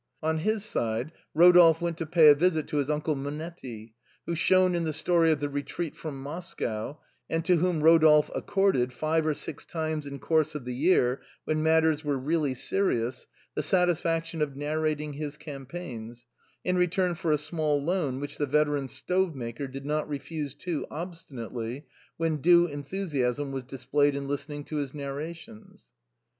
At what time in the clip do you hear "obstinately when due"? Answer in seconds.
20.89-22.65